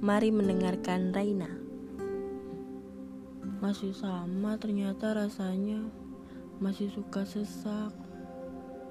[0.00, 1.52] Mari mendengarkan Raina.
[3.60, 5.84] Masih sama ternyata rasanya.
[6.56, 7.92] Masih suka sesak.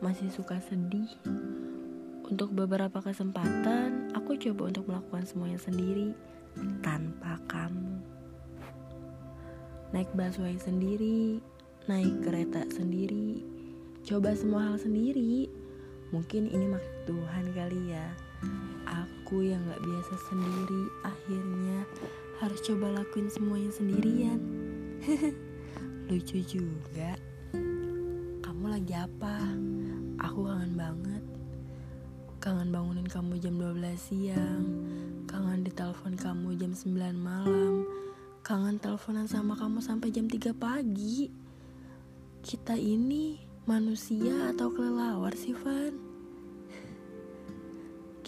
[0.06, 1.10] Masih suka sedih.
[2.30, 6.14] Untuk beberapa kesempatan, aku coba untuk melakukan semuanya sendiri
[6.86, 8.06] tanpa kamu.
[9.90, 11.42] Naik busway sendiri,
[11.90, 13.42] naik kereta sendiri,
[14.06, 15.50] coba semua hal sendiri.
[16.14, 18.29] Mungkin ini maksud Tuhan kali ya.
[18.88, 21.86] Aku yang gak biasa sendiri, akhirnya
[22.40, 24.40] harus coba lakuin semuanya sendirian.
[26.10, 27.20] Lucu juga.
[28.42, 29.36] Kamu lagi apa?
[30.24, 31.24] Aku kangen banget.
[32.40, 34.64] Kangen bangunin kamu jam 12 siang
[35.28, 37.84] Kangen ditelepon kamu jam 9 malam
[38.48, 41.28] Kangen teleponan sama kamu sampai jam 3 pagi
[42.40, 45.89] Kita ini manusia atau kelelawar sih Van?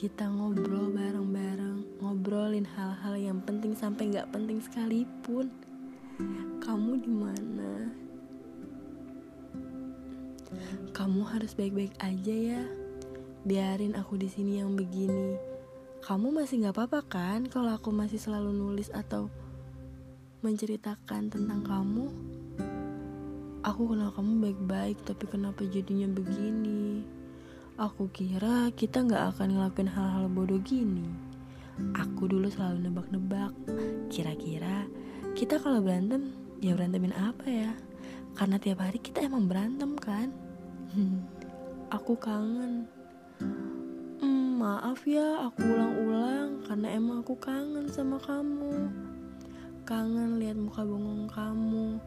[0.01, 5.53] Kita ngobrol bareng-bareng Ngobrolin hal-hal yang penting sampai gak penting sekalipun
[6.57, 7.93] Kamu di mana?
[10.97, 12.65] Kamu harus baik-baik aja ya
[13.45, 15.37] biarin aku di sini yang begini.
[16.01, 19.33] Kamu masih nggak apa-apa kan kalau aku masih selalu nulis atau
[20.45, 22.05] menceritakan tentang kamu?
[23.61, 27.20] Aku kenal kamu baik-baik, tapi kenapa jadinya begini?
[27.79, 31.07] Aku kira kita nggak akan ngelakuin hal-hal bodoh gini.
[31.95, 33.55] Aku dulu selalu nebak-nebak,
[34.11, 34.91] kira-kira
[35.39, 37.71] kita kalau berantem, ya berantemin apa ya?
[38.35, 40.35] Karena tiap hari kita emang berantem kan?
[41.95, 42.91] aku kangen.
[44.19, 48.91] Hmm, maaf ya, aku ulang-ulang karena emang aku kangen sama kamu.
[49.87, 52.03] Kangen lihat muka bengong kamu,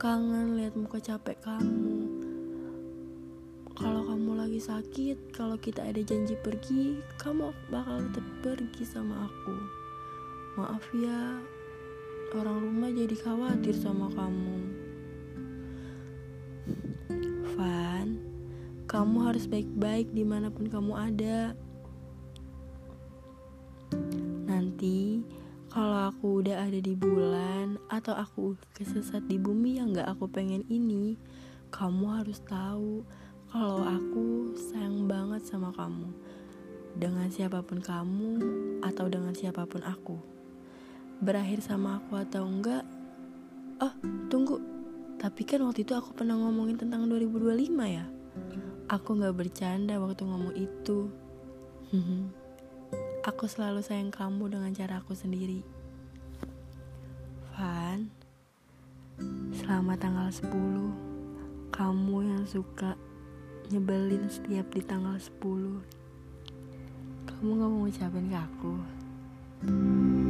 [0.00, 2.01] kangen lihat muka capek kamu.
[3.72, 9.56] Kalau kamu lagi sakit, kalau kita ada janji pergi, kamu bakal tetap pergi sama aku.
[10.60, 11.40] Maaf ya,
[12.36, 14.58] orang rumah jadi khawatir sama kamu.
[17.56, 18.20] Van,
[18.84, 21.56] kamu harus baik-baik di mana pun kamu ada.
[24.44, 25.24] Nanti
[25.72, 30.60] kalau aku udah ada di bulan atau aku kesesat di bumi yang gak aku pengen
[30.68, 31.16] ini,
[31.72, 33.00] kamu harus tahu
[33.52, 36.08] kalau aku sayang banget sama kamu.
[36.96, 38.40] Dengan siapa pun kamu
[38.80, 40.16] atau dengan siapa pun aku.
[41.20, 42.80] Berakhir sama aku atau enggak?
[43.76, 43.92] Oh,
[44.32, 44.56] tunggu.
[45.20, 48.08] Tapi kan waktu itu aku pernah ngomongin tentang 2025 ya?
[48.88, 51.12] Aku gak bercanda waktu ngomong itu.
[53.28, 55.60] aku selalu sayang kamu dengan cara aku sendiri.
[57.52, 58.08] Van,
[59.52, 61.68] selamat tanggal 10.
[61.68, 62.96] Kamu yang suka
[63.72, 65.40] nyebelin setiap di tanggal 10
[67.24, 68.72] kamu gak mau ngucapin ke aku?
[69.64, 70.21] thank